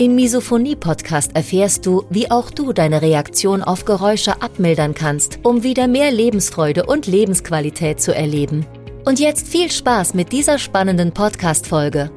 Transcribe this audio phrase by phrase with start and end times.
[0.00, 5.88] Im Misophonie-Podcast erfährst du, wie auch du deine Reaktion auf Geräusche abmildern kannst, um wieder
[5.88, 8.64] mehr Lebensfreude und Lebensqualität zu erleben.
[9.04, 12.10] Und jetzt viel Spaß mit dieser spannenden Podcast-Folge.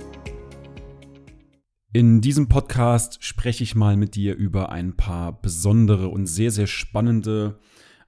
[1.91, 6.67] In diesem Podcast spreche ich mal mit dir über ein paar besondere und sehr, sehr
[6.67, 7.59] spannende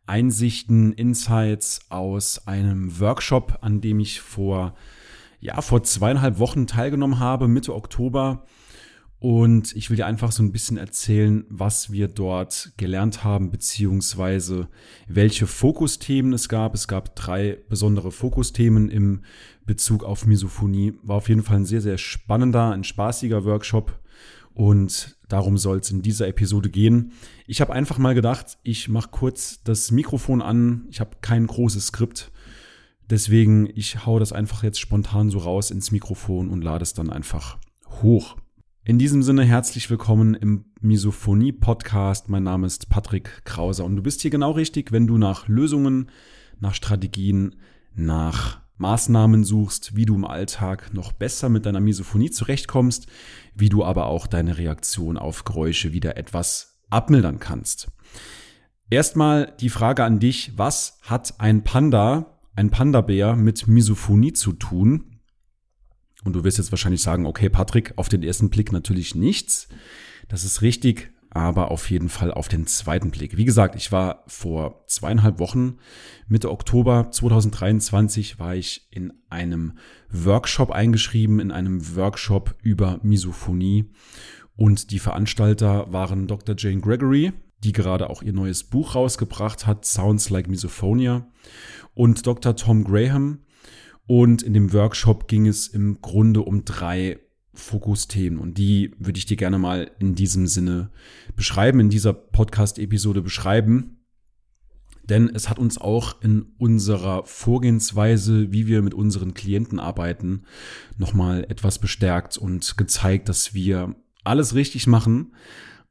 [0.08, 4.74] Einsichten, Insights aus einem Workshop, an dem ich vor,
[5.42, 8.46] ja, vor zweieinhalb Wochen teilgenommen habe, Mitte Oktober
[9.20, 14.68] und ich will dir einfach so ein bisschen erzählen, was wir dort gelernt haben, beziehungsweise
[15.08, 16.76] welche Fokusthemen es gab.
[16.76, 19.24] Es gab drei besondere Fokusthemen im
[19.66, 20.94] Bezug auf Misophonie.
[21.02, 24.00] War auf jeden Fall ein sehr, sehr spannender, ein spaßiger Workshop.
[24.54, 27.14] Und darum soll es in dieser Episode gehen.
[27.48, 30.88] Ich habe einfach mal gedacht, ich mache kurz das Mikrofon an.
[30.90, 32.32] Ich habe kein großes Skript.
[33.10, 37.10] Deswegen, ich hau das einfach jetzt spontan so raus ins Mikrofon und lade es dann
[37.10, 37.58] einfach
[38.02, 38.38] hoch.
[38.88, 42.30] In diesem Sinne herzlich willkommen im Misophonie Podcast.
[42.30, 46.12] Mein Name ist Patrick Krauser und du bist hier genau richtig, wenn du nach Lösungen,
[46.60, 47.56] nach Strategien,
[47.96, 53.08] nach Maßnahmen suchst, wie du im Alltag noch besser mit deiner Misophonie zurechtkommst,
[53.56, 57.88] wie du aber auch deine Reaktion auf Geräusche wieder etwas abmildern kannst.
[58.92, 65.15] Erstmal die Frage an dich, was hat ein Panda, ein Panda-Bär mit Misophonie zu tun?
[66.26, 69.70] Und du wirst jetzt wahrscheinlich sagen, okay, Patrick, auf den ersten Blick natürlich nichts.
[70.28, 73.38] Das ist richtig, aber auf jeden Fall auf den zweiten Blick.
[73.38, 75.78] Wie gesagt, ich war vor zweieinhalb Wochen,
[76.28, 79.78] Mitte Oktober 2023, war ich in einem
[80.10, 83.92] Workshop eingeschrieben, in einem Workshop über Misophonie.
[84.56, 86.56] Und die Veranstalter waren Dr.
[86.58, 87.34] Jane Gregory,
[87.64, 91.28] die gerade auch ihr neues Buch rausgebracht hat, Sounds Like Misophonia,
[91.94, 92.56] und Dr.
[92.56, 93.40] Tom Graham,
[94.08, 97.20] und in dem Workshop ging es im Grunde um drei
[97.54, 100.92] Fokusthemen und die würde ich dir gerne mal in diesem Sinne
[101.36, 103.98] beschreiben, in dieser Podcast-Episode beschreiben.
[105.10, 110.44] Denn es hat uns auch in unserer Vorgehensweise, wie wir mit unseren Klienten arbeiten,
[110.98, 115.36] nochmal etwas bestärkt und gezeigt, dass wir alles richtig machen.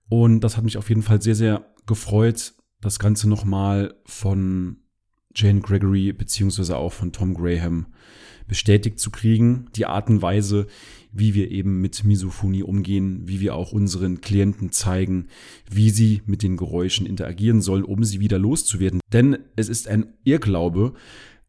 [0.08, 4.84] Und das hat mich auf jeden Fall sehr, sehr gefreut, das Ganze nochmal von
[5.34, 7.87] Jane Gregory beziehungsweise auch von Tom Graham
[8.47, 9.67] bestätigt zu kriegen.
[9.75, 10.67] Die Art und Weise,
[11.12, 15.28] wie wir eben mit Misophonie umgehen, wie wir auch unseren Klienten zeigen,
[15.71, 19.00] wie sie mit den Geräuschen interagieren sollen, um sie wieder loszuwerden.
[19.12, 20.95] Denn es ist ein Irrglaube,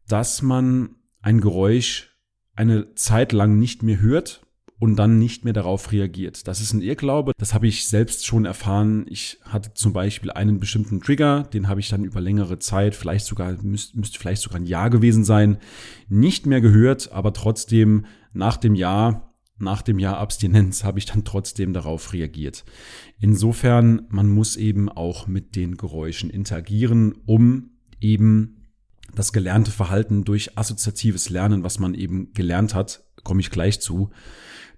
[0.08, 2.16] dass man ein Geräusch
[2.54, 4.45] eine Zeit lang nicht mehr hört
[4.78, 6.46] und dann nicht mehr darauf reagiert.
[6.46, 7.32] Das ist ein Irrglaube.
[7.38, 9.06] Das habe ich selbst schon erfahren.
[9.08, 13.24] Ich hatte zum Beispiel einen bestimmten Trigger, den habe ich dann über längere Zeit, vielleicht
[13.24, 15.58] sogar, müsste, müsste vielleicht sogar ein Jahr gewesen sein,
[16.08, 21.24] nicht mehr gehört, aber trotzdem nach dem Jahr, nach dem Jahr Abstinenz habe ich dann
[21.24, 22.64] trotzdem darauf reagiert.
[23.18, 27.70] Insofern, man muss eben auch mit den Geräuschen interagieren, um
[28.00, 28.55] eben
[29.14, 34.10] das gelernte Verhalten durch assoziatives Lernen, was man eben gelernt hat, komme ich gleich zu,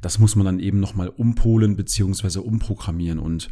[0.01, 3.19] das muss man dann eben nochmal umpolen beziehungsweise umprogrammieren.
[3.19, 3.51] Und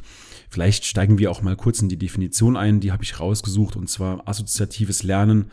[0.48, 3.88] vielleicht steigen wir auch mal kurz in die Definition ein, die habe ich rausgesucht, und
[3.88, 5.50] zwar assoziatives Lernen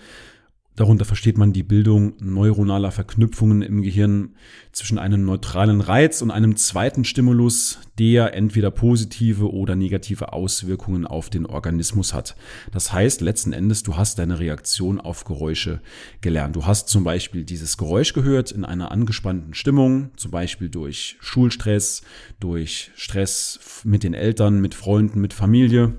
[0.76, 4.36] Darunter versteht man die Bildung neuronaler Verknüpfungen im Gehirn
[4.72, 11.30] zwischen einem neutralen Reiz und einem zweiten Stimulus, der entweder positive oder negative Auswirkungen auf
[11.30, 12.36] den Organismus hat.
[12.72, 15.80] Das heißt, letzten Endes, du hast deine Reaktion auf Geräusche
[16.22, 16.56] gelernt.
[16.56, 22.02] Du hast zum Beispiel dieses Geräusch gehört in einer angespannten Stimmung, zum Beispiel durch Schulstress,
[22.40, 25.94] durch Stress mit den Eltern, mit Freunden, mit Familie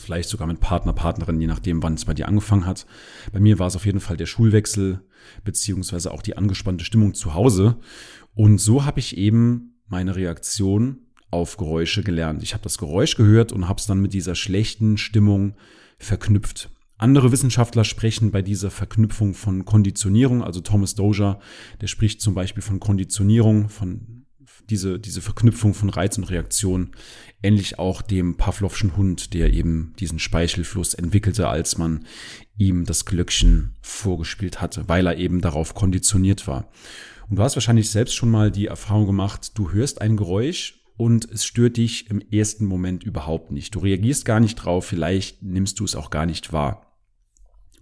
[0.00, 2.86] vielleicht sogar mit Partner, Partnerin, je nachdem, wann es bei dir angefangen hat.
[3.32, 5.00] Bei mir war es auf jeden Fall der Schulwechsel,
[5.44, 7.76] beziehungsweise auch die angespannte Stimmung zu Hause.
[8.34, 10.98] Und so habe ich eben meine Reaktion
[11.30, 12.42] auf Geräusche gelernt.
[12.42, 15.54] Ich habe das Geräusch gehört und habe es dann mit dieser schlechten Stimmung
[15.98, 16.70] verknüpft.
[16.98, 21.38] Andere Wissenschaftler sprechen bei dieser Verknüpfung von Konditionierung, also Thomas Dozier,
[21.80, 24.26] der spricht zum Beispiel von Konditionierung, von
[24.68, 26.90] diese, diese Verknüpfung von Reiz und Reaktion,
[27.42, 32.04] ähnlich auch dem Pavlovschen Hund, der eben diesen Speichelfluss entwickelte, als man
[32.58, 36.70] ihm das Glöckchen vorgespielt hatte, weil er eben darauf konditioniert war.
[37.28, 41.30] Und du hast wahrscheinlich selbst schon mal die Erfahrung gemacht, du hörst ein Geräusch und
[41.30, 43.74] es stört dich im ersten Moment überhaupt nicht.
[43.74, 46.89] Du reagierst gar nicht drauf, vielleicht nimmst du es auch gar nicht wahr.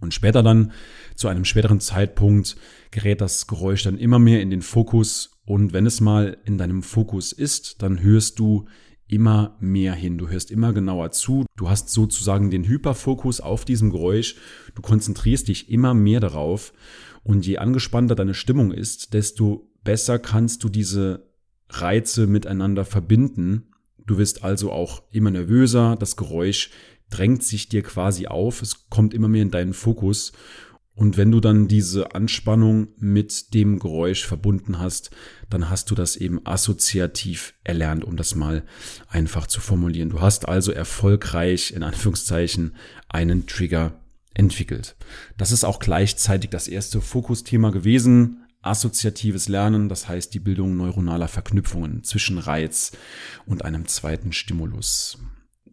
[0.01, 0.73] Und später dann,
[1.15, 2.57] zu einem späteren Zeitpunkt,
[2.91, 6.83] gerät das Geräusch dann immer mehr in den Fokus und wenn es mal in deinem
[6.83, 8.67] Fokus ist, dann hörst du
[9.07, 10.19] immer mehr hin.
[10.19, 11.47] Du hörst immer genauer zu.
[11.57, 14.37] Du hast sozusagen den Hyperfokus auf diesem Geräusch.
[14.75, 16.75] Du konzentrierst dich immer mehr darauf.
[17.23, 21.27] Und je angespannter deine Stimmung ist, desto besser kannst du diese
[21.71, 23.73] Reize miteinander verbinden.
[24.05, 26.69] Du wirst also auch immer nervöser, das Geräusch
[27.11, 30.33] drängt sich dir quasi auf, es kommt immer mehr in deinen Fokus.
[30.95, 35.11] Und wenn du dann diese Anspannung mit dem Geräusch verbunden hast,
[35.49, 38.65] dann hast du das eben assoziativ erlernt, um das mal
[39.09, 40.11] einfach zu formulieren.
[40.11, 42.75] Du hast also erfolgreich in Anführungszeichen
[43.09, 44.01] einen Trigger
[44.35, 44.97] entwickelt.
[45.37, 51.29] Das ist auch gleichzeitig das erste Fokusthema gewesen assoziatives Lernen, das heißt die Bildung neuronaler
[51.29, 52.93] Verknüpfungen zwischen Reiz
[53.47, 55.19] und einem zweiten Stimulus.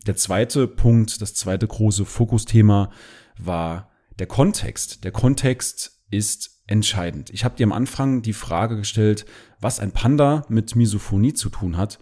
[0.06, 2.92] Der zweite Punkt, das zweite große Fokusthema
[3.38, 5.04] war der Kontext.
[5.04, 7.30] Der Kontext ist entscheidend.
[7.32, 9.26] Ich habe dir am Anfang die Frage gestellt,
[9.60, 12.00] was ein Panda mit Misophonie zu tun hat.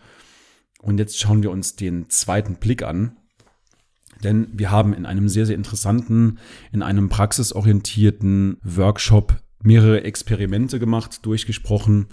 [0.82, 3.18] Und jetzt schauen wir uns den zweiten Blick an.
[4.22, 6.40] Denn wir haben in einem sehr, sehr interessanten,
[6.72, 12.08] in einem praxisorientierten Workshop mehrere Experimente gemacht, durchgesprochen.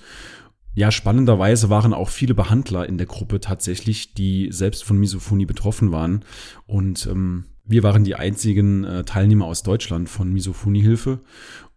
[0.74, 5.90] Ja, spannenderweise waren auch viele Behandler in der Gruppe tatsächlich, die selbst von Misophonie betroffen
[5.90, 6.24] waren.
[6.66, 11.20] Und ähm, wir waren die einzigen äh, Teilnehmer aus Deutschland von Misophoniehilfe.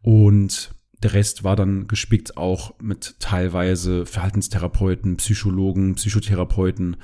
[0.02, 6.96] Und der Rest war dann gespickt auch mit teilweise Verhaltenstherapeuten, Psychologen, Psychotherapeuten,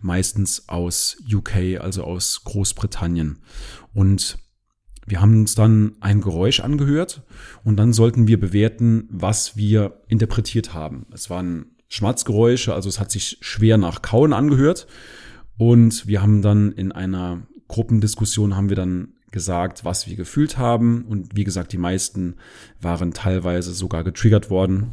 [0.00, 3.38] meistens aus UK, also aus Großbritannien.
[3.94, 4.38] Und
[5.08, 7.22] wir haben uns dann ein Geräusch angehört
[7.64, 11.06] und dann sollten wir bewerten, was wir interpretiert haben.
[11.12, 14.86] Es waren Schmatzgeräusche, also es hat sich schwer nach Kauen angehört.
[15.56, 21.04] Und wir haben dann in einer Gruppendiskussion haben wir dann gesagt, was wir gefühlt haben.
[21.04, 22.36] Und wie gesagt, die meisten
[22.80, 24.92] waren teilweise sogar getriggert worden.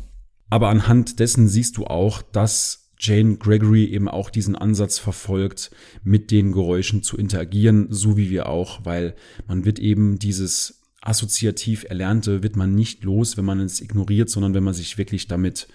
[0.49, 5.71] Aber anhand dessen siehst du auch, dass Jane Gregory eben auch diesen Ansatz verfolgt,
[6.03, 9.15] mit den Geräuschen zu interagieren, so wie wir auch, weil
[9.47, 14.53] man wird eben dieses assoziativ Erlernte wird man nicht los, wenn man es ignoriert, sondern
[14.53, 15.67] wenn man sich wirklich damit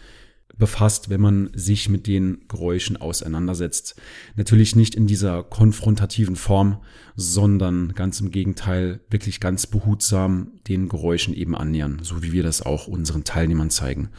[0.58, 3.94] befasst, wenn man sich mit den Geräuschen auseinandersetzt.
[4.36, 6.78] Natürlich nicht in dieser konfrontativen Form,
[7.16, 12.62] sondern ganz im Gegenteil, wirklich ganz behutsam den Geräuschen eben annähern, so wie wir das
[12.62, 14.10] auch unseren Teilnehmern zeigen.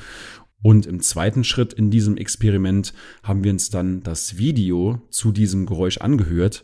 [0.63, 2.93] Und im zweiten Schritt in diesem Experiment
[3.23, 6.63] haben wir uns dann das Video zu diesem Geräusch angehört.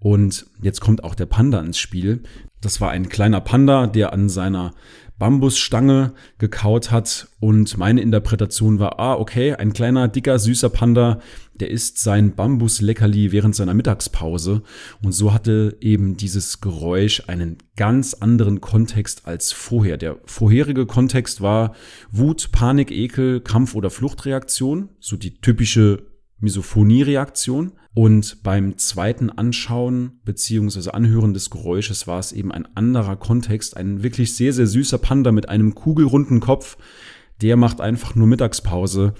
[0.00, 2.22] Und jetzt kommt auch der Panda ins Spiel.
[2.60, 4.72] Das war ein kleiner Panda, der an seiner
[5.18, 11.20] Bambusstange gekaut hat und meine Interpretation war, ah, okay, ein kleiner, dicker, süßer Panda,
[11.58, 14.62] der isst sein Bambusleckerli während seiner Mittagspause
[15.02, 19.96] und so hatte eben dieses Geräusch einen ganz anderen Kontext als vorher.
[19.96, 21.74] Der vorherige Kontext war
[22.12, 26.07] Wut, Panik, Ekel, Kampf oder Fluchtreaktion, so die typische
[26.40, 27.72] Misophonie-Reaktion.
[27.94, 34.02] Und beim zweiten Anschauen beziehungsweise Anhören des Geräusches war es eben ein anderer Kontext, ein
[34.02, 36.76] wirklich sehr, sehr süßer Panda mit einem kugelrunden Kopf.
[37.40, 39.14] Der macht einfach nur Mittagspause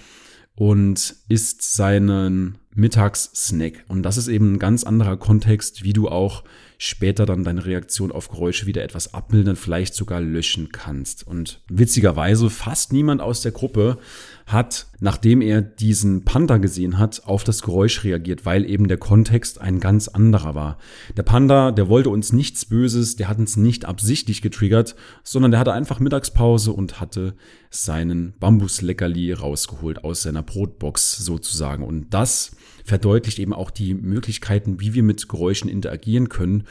[0.54, 3.84] und isst seinen Mittagssnack.
[3.88, 6.44] Und das ist eben ein ganz anderer Kontext, wie du auch
[6.80, 11.26] später dann deine Reaktion auf Geräusche wieder etwas abmildern, vielleicht sogar löschen kannst.
[11.26, 13.98] Und witzigerweise fast niemand aus der Gruppe
[14.46, 19.60] hat, nachdem er diesen Panda gesehen hat, auf das Geräusch reagiert, weil eben der Kontext
[19.60, 20.78] ein ganz anderer war.
[21.16, 24.94] Der Panda, der wollte uns nichts Böses, der hat uns nicht absichtlich getriggert,
[25.24, 27.34] sondern der hatte einfach Mittagspause und hatte
[27.70, 31.82] seinen Bambusleckerli rausgeholt aus seiner Brotbox sozusagen.
[31.82, 32.52] Und das
[32.88, 36.64] verdeutlicht eben auch die Möglichkeiten, wie wir mit Geräuschen interagieren können,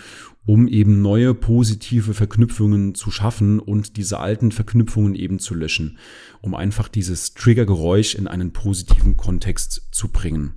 [0.45, 5.97] um eben neue positive Verknüpfungen zu schaffen und diese alten Verknüpfungen eben zu löschen,
[6.41, 10.55] um einfach dieses Triggergeräusch in einen positiven Kontext zu bringen.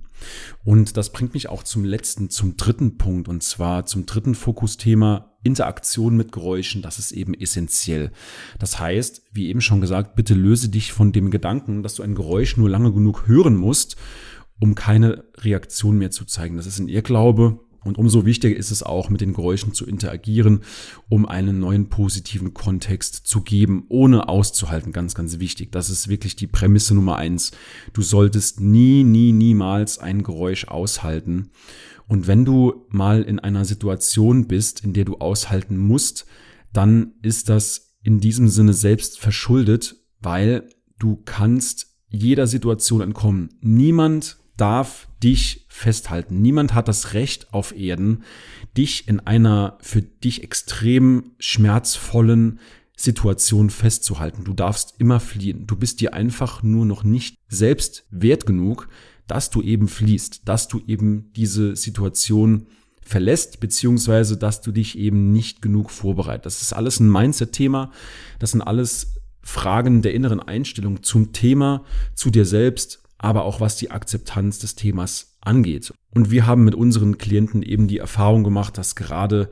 [0.63, 5.31] Und das bringt mich auch zum letzten, zum dritten Punkt, und zwar zum dritten Fokusthema
[5.43, 6.81] Interaktion mit Geräuschen.
[6.81, 8.11] Das ist eben essentiell.
[8.59, 12.15] Das heißt, wie eben schon gesagt, bitte löse dich von dem Gedanken, dass du ein
[12.15, 13.97] Geräusch nur lange genug hören musst,
[14.61, 16.55] um keine Reaktion mehr zu zeigen.
[16.55, 17.59] Das ist ein Irrglaube.
[17.83, 20.61] Und umso wichtiger ist es auch, mit den Geräuschen zu interagieren,
[21.09, 24.91] um einen neuen positiven Kontext zu geben, ohne auszuhalten.
[24.91, 25.71] Ganz, ganz wichtig.
[25.71, 27.53] Das ist wirklich die Prämisse Nummer eins.
[27.91, 31.49] Du solltest nie, nie, niemals ein Geräusch aushalten.
[32.07, 36.27] Und wenn du mal in einer Situation bist, in der du aushalten musst,
[36.71, 43.49] dann ist das in diesem Sinne selbst verschuldet, weil du kannst jeder Situation entkommen.
[43.61, 46.39] Niemand darf dich festhalten.
[46.41, 48.23] Niemand hat das Recht auf Erden,
[48.77, 52.59] dich in einer für dich extrem schmerzvollen
[52.95, 54.43] Situation festzuhalten.
[54.43, 55.65] Du darfst immer fliehen.
[55.65, 58.87] Du bist dir einfach nur noch nicht selbst wert genug,
[59.25, 62.67] dass du eben fließt, dass du eben diese Situation
[63.01, 66.57] verlässt, beziehungsweise dass du dich eben nicht genug vorbereitest.
[66.57, 67.91] Das ist alles ein Mindset-Thema.
[68.37, 73.75] Das sind alles Fragen der inneren Einstellung zum Thema, zu dir selbst, aber auch was
[73.77, 75.93] die Akzeptanz des Themas angeht.
[76.09, 79.51] Und wir haben mit unseren Klienten eben die Erfahrung gemacht, dass gerade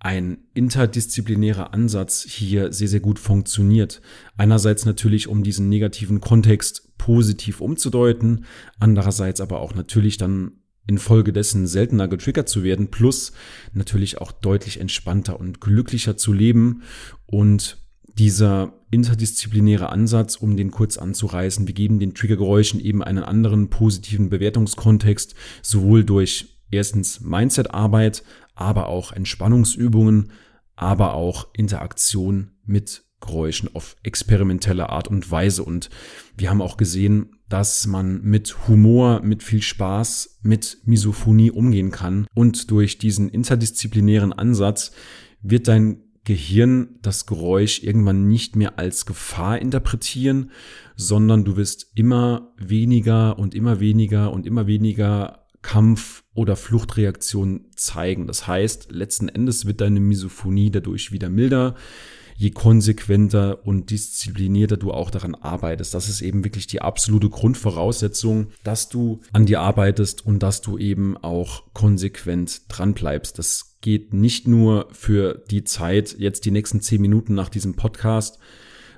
[0.00, 4.02] ein interdisziplinärer Ansatz hier sehr, sehr gut funktioniert.
[4.36, 8.46] Einerseits natürlich, um diesen negativen Kontext positiv umzudeuten,
[8.80, 10.52] andererseits aber auch natürlich dann
[10.88, 13.32] infolgedessen seltener getriggert zu werden, plus
[13.72, 16.82] natürlich auch deutlich entspannter und glücklicher zu leben.
[17.26, 17.78] Und
[18.18, 24.30] dieser interdisziplinäre Ansatz, um den kurz anzureißen, wir geben den Triggergeräuschen eben einen anderen positiven
[24.30, 28.22] Bewertungskontext, sowohl durch erstens Mindset-Arbeit,
[28.54, 30.30] aber auch Entspannungsübungen,
[30.76, 35.64] aber auch Interaktion mit Geräuschen auf experimentelle Art und Weise.
[35.64, 35.90] Und
[36.36, 42.26] wir haben auch gesehen, dass man mit Humor, mit viel Spaß, mit Misophonie umgehen kann.
[42.34, 44.92] Und durch diesen interdisziplinären Ansatz
[45.42, 50.50] wird dein Gehirn das Geräusch irgendwann nicht mehr als Gefahr interpretieren,
[50.96, 58.26] sondern du wirst immer weniger und immer weniger und immer weniger Kampf- oder Fluchtreaktion zeigen.
[58.26, 61.74] Das heißt, letzten Endes wird deine Misophonie dadurch wieder milder,
[62.36, 65.94] je konsequenter und disziplinierter du auch daran arbeitest.
[65.94, 70.78] Das ist eben wirklich die absolute Grundvoraussetzung, dass du an dir arbeitest und dass du
[70.78, 73.38] eben auch konsequent dran bleibst.
[73.38, 78.38] Das geht nicht nur für die Zeit, jetzt die nächsten zehn Minuten nach diesem Podcast,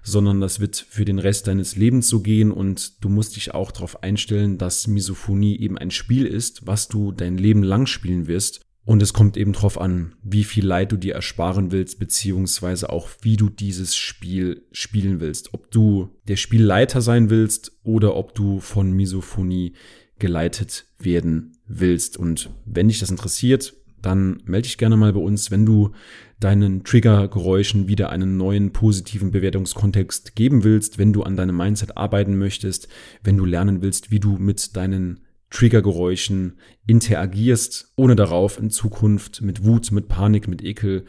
[0.07, 3.73] sondern das wird für den Rest deines Lebens so gehen und du musst dich auch
[3.73, 8.66] darauf einstellen, dass Misophonie eben ein Spiel ist, was du dein Leben lang spielen wirst.
[8.87, 13.09] Und es kommt eben darauf an, wie viel Leid du dir ersparen willst, beziehungsweise auch
[13.21, 15.53] wie du dieses Spiel spielen willst.
[15.55, 19.73] Ob du der Spielleiter sein willst oder ob du von Misophonie
[20.21, 22.17] geleitet werden willst.
[22.17, 25.91] Und wenn dich das interessiert, dann melde dich gerne mal bei uns, wenn du
[26.39, 32.39] deinen Triggergeräuschen wieder einen neuen positiven Bewertungskontext geben willst, wenn du an deinem Mindset arbeiten
[32.39, 32.87] möchtest,
[33.25, 39.65] wenn du lernen willst, wie du mit deinen Triggergeräuschen interagierst, ohne darauf in Zukunft mit
[39.65, 41.05] Wut, mit Panik, mit Ekel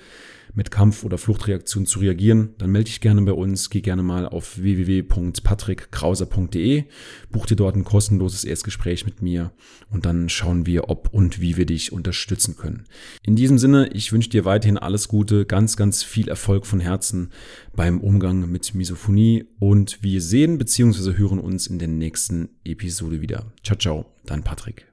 [0.58, 3.70] mit Kampf- oder Fluchtreaktion zu reagieren, dann melde dich gerne bei uns.
[3.70, 6.86] Geh gerne mal auf www.patrickkrauser.de,
[7.30, 9.52] buch dir dort ein kostenloses Erstgespräch mit mir
[9.92, 12.86] und dann schauen wir, ob und wie wir dich unterstützen können.
[13.22, 17.30] In diesem Sinne, ich wünsche dir weiterhin alles Gute, ganz, ganz viel Erfolg von Herzen
[17.76, 21.18] beim Umgang mit Misophonie und wir sehen bzw.
[21.18, 23.46] hören uns in der nächsten Episode wieder.
[23.64, 24.86] Ciao, ciao, dein Patrick.